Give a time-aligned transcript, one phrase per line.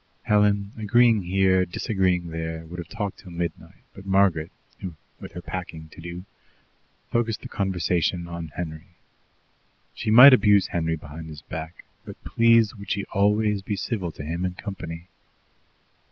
[0.23, 4.51] Helen, agreeing here, disagreeing there, would have talked till midnight, but Margaret,
[5.19, 6.25] with her packing to do,
[7.11, 8.95] focussed the conversation on Henry.
[9.93, 14.23] She might abuse Henry behind his back, but please would she always, be civil to
[14.25, 15.07] him in company?